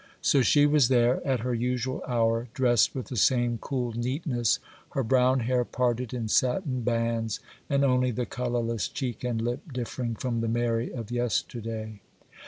[0.23, 4.57] So she was there, at her usual hour, dressed with the same cool neatness,
[4.93, 7.39] her brown hair parted in satin bands,
[7.69, 11.99] and only the colourless cheek and lip differing from the Mary of yesterday.